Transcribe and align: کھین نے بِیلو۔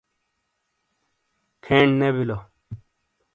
کھین 1.63 1.89
نے 1.99 2.09
بِیلو۔ 2.15 2.37